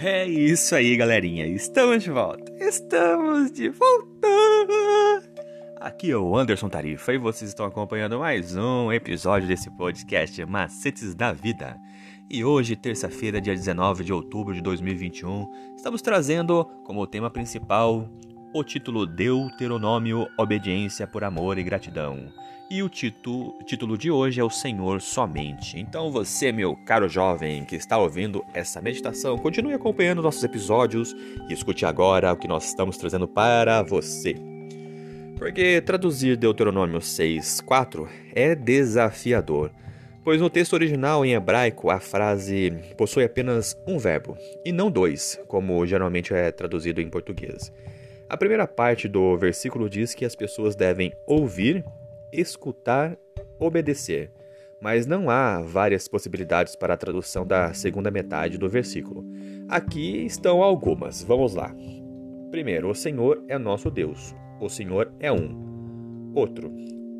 É 0.00 0.24
isso 0.24 0.76
aí, 0.76 0.96
galerinha. 0.96 1.44
Estamos 1.44 2.04
de 2.04 2.10
volta. 2.10 2.52
Estamos 2.60 3.50
de 3.50 3.68
volta. 3.68 4.28
Aqui 5.80 6.12
é 6.12 6.16
o 6.16 6.36
Anderson 6.36 6.68
Tarifa 6.68 7.12
e 7.12 7.18
vocês 7.18 7.50
estão 7.50 7.66
acompanhando 7.66 8.16
mais 8.20 8.54
um 8.54 8.92
episódio 8.92 9.48
desse 9.48 9.68
podcast 9.76 10.46
Macetes 10.46 11.16
da 11.16 11.32
Vida. 11.32 11.76
E 12.30 12.44
hoje, 12.44 12.76
terça-feira, 12.76 13.40
dia 13.40 13.56
19 13.56 14.04
de 14.04 14.12
outubro 14.12 14.54
de 14.54 14.62
2021, 14.62 15.48
estamos 15.74 16.00
trazendo 16.00 16.64
como 16.84 17.04
tema 17.04 17.28
principal 17.28 18.08
o 18.52 18.64
título 18.64 19.04
Deuteronômio 19.04 20.26
Obediência 20.38 21.06
por 21.06 21.22
Amor 21.22 21.58
e 21.58 21.62
Gratidão. 21.62 22.32
E 22.70 22.82
o 22.82 22.88
título, 22.88 23.58
título 23.64 23.96
de 23.96 24.10
hoje 24.10 24.40
é 24.40 24.44
O 24.44 24.48
Senhor 24.48 25.02
Somente. 25.02 25.78
Então 25.78 26.10
você, 26.10 26.50
meu 26.50 26.74
caro 26.86 27.08
jovem 27.08 27.64
que 27.64 27.76
está 27.76 27.98
ouvindo 27.98 28.42
essa 28.54 28.80
meditação, 28.80 29.38
continue 29.38 29.74
acompanhando 29.74 30.22
nossos 30.22 30.42
episódios 30.42 31.14
e 31.48 31.52
escute 31.52 31.84
agora 31.84 32.32
o 32.32 32.36
que 32.36 32.48
nós 32.48 32.66
estamos 32.66 32.96
trazendo 32.96 33.28
para 33.28 33.82
você. 33.82 34.34
Porque 35.36 35.80
traduzir 35.82 36.36
Deuteronômio 36.36 37.00
6:4 37.00 38.08
é 38.34 38.54
desafiador, 38.54 39.70
pois 40.24 40.40
no 40.40 40.50
texto 40.50 40.72
original 40.72 41.24
em 41.24 41.34
hebraico 41.34 41.90
a 41.90 42.00
frase 42.00 42.72
possui 42.96 43.24
apenas 43.24 43.76
um 43.86 43.98
verbo 43.98 44.36
e 44.64 44.72
não 44.72 44.90
dois, 44.90 45.38
como 45.46 45.86
geralmente 45.86 46.32
é 46.32 46.50
traduzido 46.50 47.00
em 47.00 47.08
português. 47.08 47.70
A 48.28 48.36
primeira 48.36 48.66
parte 48.66 49.08
do 49.08 49.38
versículo 49.38 49.88
diz 49.88 50.14
que 50.14 50.24
as 50.24 50.36
pessoas 50.36 50.76
devem 50.76 51.14
ouvir 51.26 51.82
escutar, 52.30 53.16
obedecer. 53.58 54.30
Mas 54.82 55.06
não 55.06 55.30
há 55.30 55.62
várias 55.62 56.06
possibilidades 56.06 56.76
para 56.76 56.92
a 56.92 56.96
tradução 56.96 57.46
da 57.46 57.72
segunda 57.72 58.10
metade 58.10 58.58
do 58.58 58.68
versículo. 58.68 59.24
Aqui 59.66 60.26
estão 60.26 60.62
algumas. 60.62 61.22
Vamos 61.22 61.54
lá. 61.54 61.74
Primeiro, 62.50 62.90
o 62.90 62.94
Senhor 62.94 63.42
é 63.48 63.56
nosso 63.56 63.90
Deus. 63.90 64.34
O 64.60 64.68
Senhor 64.68 65.10
é 65.18 65.32
um. 65.32 66.32
Outro, 66.34 66.70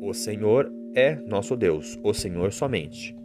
o 0.01 0.13
Senhor 0.13 0.71
é 0.93 1.15
nosso 1.15 1.57
Deus. 1.57 1.99
O 2.03 2.13
Senhor 2.13 2.53
somente. 2.53 3.17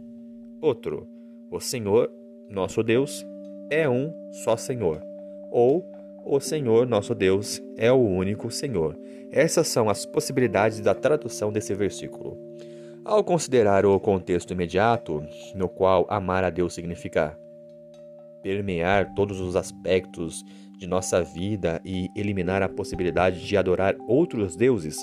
Outro, 0.59 1.07
o 1.51 1.59
Senhor, 1.59 2.11
nosso 2.49 2.81
Deus, 2.81 3.23
é 3.69 3.87
um 3.87 4.11
só 4.43 4.57
Senhor. 4.57 5.01
Ou 5.51 5.94
o 6.25 6.39
Senhor 6.39 6.87
nosso 6.87 7.13
Deus 7.13 7.61
é 7.77 7.91
o 7.91 7.97
único 7.97 8.49
Senhor. 8.49 8.97
Essas 9.31 9.67
são 9.67 9.87
as 9.87 10.05
possibilidades 10.05 10.79
da 10.79 10.95
tradução 10.95 11.51
desse 11.51 11.73
versículo. 11.75 12.35
Ao 13.05 13.23
considerar 13.23 13.85
o 13.85 13.99
contexto 13.99 14.51
imediato, 14.51 15.23
no 15.53 15.69
qual 15.69 16.07
amar 16.09 16.43
a 16.43 16.49
Deus 16.49 16.73
significa 16.73 17.37
permear 18.41 19.13
todos 19.13 19.39
os 19.39 19.55
aspectos 19.55 20.43
de 20.79 20.87
nossa 20.87 21.21
vida 21.21 21.79
e 21.85 22.09
eliminar 22.15 22.63
a 22.63 22.69
possibilidade 22.69 23.45
de 23.45 23.55
adorar 23.55 23.95
outros 24.07 24.55
deuses, 24.55 24.97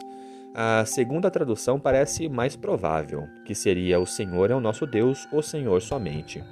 a 0.55 0.85
segunda 0.85 1.31
tradução 1.31 1.79
parece 1.79 2.29
mais 2.29 2.57
provável, 2.57 3.27
que 3.47 3.55
seria 3.55 4.01
o 4.01 4.07
Senhor 4.07 4.51
é 4.51 4.55
o 4.55 4.61
nosso 4.61 4.87
Deus, 4.87 5.27
o 5.33 5.41
Senhor 5.41 5.81
somente. 5.81 6.43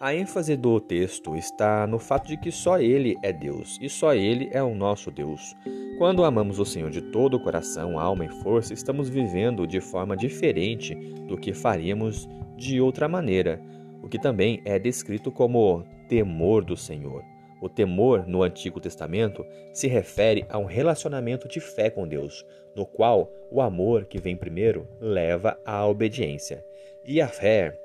A 0.00 0.14
ênfase 0.14 0.56
do 0.56 0.78
texto 0.78 1.34
está 1.34 1.84
no 1.84 1.98
fato 1.98 2.28
de 2.28 2.36
que 2.36 2.52
só 2.52 2.78
Ele 2.78 3.16
é 3.20 3.32
Deus 3.32 3.76
e 3.82 3.88
só 3.88 4.14
Ele 4.14 4.48
é 4.52 4.62
o 4.62 4.72
nosso 4.72 5.10
Deus. 5.10 5.56
Quando 5.98 6.22
amamos 6.22 6.60
o 6.60 6.64
Senhor 6.64 6.88
de 6.88 7.02
todo 7.02 7.34
o 7.34 7.42
coração, 7.42 7.98
alma 7.98 8.24
e 8.24 8.28
força, 8.28 8.72
estamos 8.72 9.08
vivendo 9.08 9.66
de 9.66 9.80
forma 9.80 10.16
diferente 10.16 10.94
do 10.94 11.36
que 11.36 11.52
faríamos 11.52 12.28
de 12.56 12.80
outra 12.80 13.08
maneira, 13.08 13.60
o 14.00 14.08
que 14.08 14.20
também 14.20 14.62
é 14.64 14.78
descrito 14.78 15.32
como 15.32 15.84
temor 16.08 16.64
do 16.64 16.76
Senhor. 16.76 17.24
O 17.60 17.68
temor 17.68 18.24
no 18.24 18.44
Antigo 18.44 18.78
Testamento 18.78 19.44
se 19.72 19.88
refere 19.88 20.46
a 20.48 20.58
um 20.58 20.64
relacionamento 20.64 21.48
de 21.48 21.58
fé 21.58 21.90
com 21.90 22.06
Deus, 22.06 22.46
no 22.72 22.86
qual 22.86 23.32
o 23.50 23.60
amor 23.60 24.04
que 24.04 24.20
vem 24.20 24.36
primeiro 24.36 24.86
leva 25.00 25.58
à 25.64 25.84
obediência. 25.84 26.64
E 27.04 27.20
a 27.20 27.26
fé 27.26 27.76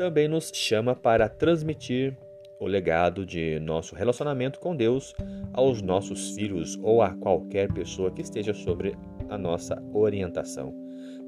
também 0.00 0.26
nos 0.26 0.50
chama 0.54 0.96
para 0.96 1.28
transmitir 1.28 2.16
o 2.58 2.66
legado 2.66 3.26
de 3.26 3.60
nosso 3.60 3.94
relacionamento 3.94 4.58
com 4.58 4.74
Deus 4.74 5.14
aos 5.52 5.82
nossos 5.82 6.30
filhos 6.30 6.78
ou 6.82 7.02
a 7.02 7.10
qualquer 7.10 7.70
pessoa 7.70 8.10
que 8.10 8.22
esteja 8.22 8.54
sobre 8.54 8.96
a 9.28 9.36
nossa 9.36 9.76
orientação. 9.92 10.74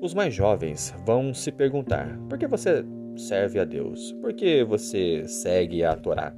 Os 0.01 0.15
mais 0.15 0.33
jovens 0.33 0.95
vão 1.05 1.35
se 1.35 1.53
perguntar: 1.53 2.19
por 2.31 2.39
que 2.39 2.47
você 2.47 2.83
serve 3.15 3.61
a 3.61 3.65
Deus? 3.67 4.13
Por 4.23 4.33
que 4.33 4.65
você 4.65 5.29
segue 5.29 5.85
a 5.85 5.95
Torá? 5.95 6.35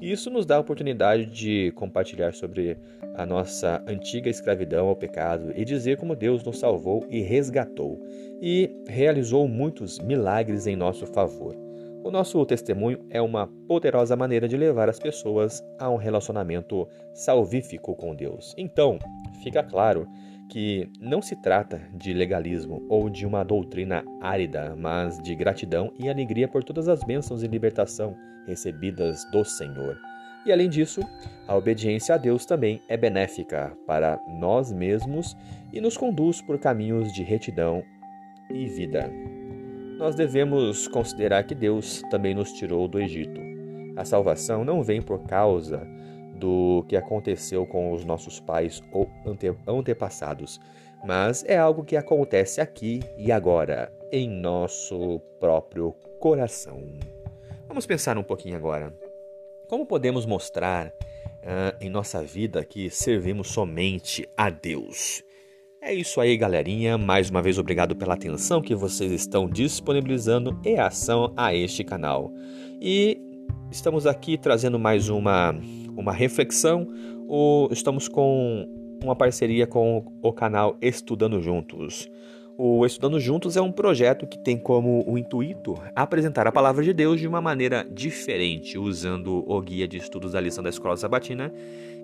E 0.00 0.12
isso 0.12 0.30
nos 0.30 0.46
dá 0.46 0.58
a 0.58 0.60
oportunidade 0.60 1.26
de 1.26 1.72
compartilhar 1.72 2.32
sobre 2.32 2.78
a 3.16 3.26
nossa 3.26 3.82
antiga 3.88 4.30
escravidão 4.30 4.86
ao 4.86 4.94
pecado 4.94 5.52
e 5.56 5.64
dizer 5.64 5.96
como 5.96 6.14
Deus 6.14 6.44
nos 6.44 6.60
salvou 6.60 7.04
e 7.10 7.22
resgatou 7.22 8.00
e 8.40 8.70
realizou 8.86 9.48
muitos 9.48 9.98
milagres 9.98 10.68
em 10.68 10.76
nosso 10.76 11.08
favor. 11.08 11.61
O 12.04 12.10
nosso 12.10 12.44
testemunho 12.44 12.98
é 13.10 13.22
uma 13.22 13.46
poderosa 13.68 14.16
maneira 14.16 14.48
de 14.48 14.56
levar 14.56 14.88
as 14.88 14.98
pessoas 14.98 15.62
a 15.78 15.88
um 15.88 15.96
relacionamento 15.96 16.88
salvífico 17.14 17.94
com 17.94 18.12
Deus. 18.12 18.54
Então, 18.58 18.98
fica 19.42 19.62
claro 19.62 20.08
que 20.48 20.90
não 21.00 21.22
se 21.22 21.36
trata 21.36 21.80
de 21.94 22.12
legalismo 22.12 22.84
ou 22.88 23.08
de 23.08 23.24
uma 23.24 23.44
doutrina 23.44 24.04
árida, 24.20 24.74
mas 24.76 25.16
de 25.22 25.34
gratidão 25.36 25.92
e 25.96 26.08
alegria 26.08 26.48
por 26.48 26.64
todas 26.64 26.88
as 26.88 27.04
bênçãos 27.04 27.44
e 27.44 27.46
libertação 27.46 28.16
recebidas 28.48 29.24
do 29.30 29.44
Senhor. 29.44 29.96
E 30.44 30.50
além 30.50 30.68
disso, 30.68 31.00
a 31.46 31.56
obediência 31.56 32.16
a 32.16 32.18
Deus 32.18 32.44
também 32.44 32.82
é 32.88 32.96
benéfica 32.96 33.76
para 33.86 34.20
nós 34.26 34.72
mesmos 34.72 35.36
e 35.72 35.80
nos 35.80 35.96
conduz 35.96 36.42
por 36.42 36.58
caminhos 36.58 37.12
de 37.12 37.22
retidão 37.22 37.84
e 38.50 38.66
vida 38.66 39.08
nós 40.02 40.16
devemos 40.16 40.88
considerar 40.88 41.44
que 41.44 41.54
Deus 41.54 42.02
também 42.10 42.34
nos 42.34 42.52
tirou 42.54 42.88
do 42.88 43.00
Egito. 43.00 43.40
A 43.96 44.04
salvação 44.04 44.64
não 44.64 44.82
vem 44.82 45.00
por 45.00 45.22
causa 45.28 45.86
do 46.34 46.84
que 46.88 46.96
aconteceu 46.96 47.64
com 47.64 47.92
os 47.92 48.04
nossos 48.04 48.40
pais 48.40 48.82
ou 48.90 49.08
ante 49.24 49.54
antepassados, 49.64 50.58
mas 51.04 51.44
é 51.44 51.56
algo 51.56 51.84
que 51.84 51.96
acontece 51.96 52.60
aqui 52.60 52.98
e 53.16 53.30
agora, 53.30 53.92
em 54.10 54.28
nosso 54.28 55.20
próprio 55.38 55.92
coração. 56.18 56.82
Vamos 57.68 57.86
pensar 57.86 58.18
um 58.18 58.24
pouquinho 58.24 58.56
agora. 58.56 58.92
Como 59.68 59.86
podemos 59.86 60.26
mostrar 60.26 60.88
uh, 60.88 61.76
em 61.80 61.88
nossa 61.88 62.24
vida 62.24 62.64
que 62.64 62.90
servimos 62.90 63.52
somente 63.52 64.28
a 64.36 64.50
Deus? 64.50 65.22
É 65.84 65.92
isso 65.92 66.20
aí, 66.20 66.36
galerinha. 66.36 66.96
Mais 66.96 67.28
uma 67.28 67.42
vez, 67.42 67.58
obrigado 67.58 67.96
pela 67.96 68.14
atenção 68.14 68.62
que 68.62 68.72
vocês 68.72 69.10
estão 69.10 69.48
disponibilizando 69.48 70.56
e 70.64 70.76
ação 70.76 71.32
a 71.36 71.52
este 71.52 71.82
canal. 71.82 72.32
E 72.80 73.20
estamos 73.68 74.06
aqui 74.06 74.38
trazendo 74.38 74.78
mais 74.78 75.08
uma, 75.08 75.52
uma 75.96 76.12
reflexão. 76.12 76.86
O, 77.26 77.66
estamos 77.72 78.06
com 78.06 78.64
uma 79.02 79.16
parceria 79.16 79.66
com 79.66 80.06
o 80.22 80.32
canal 80.32 80.78
Estudando 80.80 81.42
Juntos. 81.42 82.08
O 82.64 82.86
Estudando 82.86 83.18
Juntos 83.18 83.56
é 83.56 83.60
um 83.60 83.72
projeto 83.72 84.24
que 84.24 84.38
tem 84.38 84.56
como 84.56 85.02
o 85.04 85.18
intuito 85.18 85.74
apresentar 85.96 86.46
a 86.46 86.52
palavra 86.52 86.84
de 86.84 86.92
Deus 86.92 87.18
de 87.18 87.26
uma 87.26 87.40
maneira 87.40 87.84
diferente, 87.90 88.78
usando 88.78 89.42
o 89.50 89.60
guia 89.60 89.88
de 89.88 89.96
estudos 89.96 90.30
da 90.30 90.40
lição 90.40 90.62
da 90.62 90.70
Escola 90.70 90.96
Sabatina, 90.96 91.52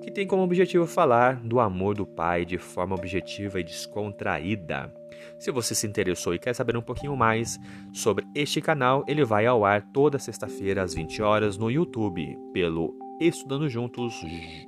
que 0.02 0.10
tem 0.10 0.26
como 0.26 0.42
objetivo 0.42 0.84
falar 0.84 1.36
do 1.44 1.60
amor 1.60 1.94
do 1.94 2.04
Pai 2.04 2.44
de 2.44 2.58
forma 2.58 2.96
objetiva 2.96 3.60
e 3.60 3.62
descontraída. 3.62 4.92
Se 5.38 5.52
você 5.52 5.76
se 5.76 5.86
interessou 5.86 6.34
e 6.34 6.40
quer 6.40 6.54
saber 6.54 6.76
um 6.76 6.82
pouquinho 6.82 7.16
mais 7.16 7.56
sobre 7.92 8.26
este 8.34 8.60
canal, 8.60 9.04
ele 9.06 9.24
vai 9.24 9.46
ao 9.46 9.64
ar 9.64 9.80
toda 9.92 10.18
sexta-feira 10.18 10.82
às 10.82 10.92
20 10.92 11.22
horas 11.22 11.56
no 11.56 11.70
YouTube, 11.70 12.36
pelo 12.52 12.98
Estudando 13.20 13.68
Juntos, 13.68 14.12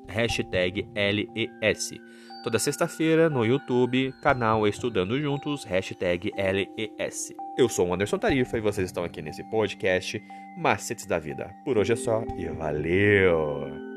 hashtag 0.07 0.89
LES. 0.95 1.91
Toda 2.43 2.59
sexta-feira 2.59 3.29
no 3.29 3.45
YouTube, 3.45 4.15
canal 4.23 4.67
Estudando 4.67 5.21
Juntos, 5.21 5.63
hashtag 5.65 6.33
LES. 6.35 7.35
Eu 7.59 7.69
sou 7.69 7.89
o 7.89 7.93
Anderson 7.93 8.17
Tarifa 8.17 8.57
e 8.57 8.63
vocês 8.63 8.89
estão 8.89 9.05
aqui 9.05 9.21
nesse 9.21 9.45
podcast 9.45 10.23
Macetes 10.57 11.05
da 11.05 11.19
Vida. 11.19 11.55
Por 11.67 11.77
hoje 11.77 11.93
é 11.93 11.97
só 11.97 12.25
e 12.39 12.49
valeu! 12.49 13.90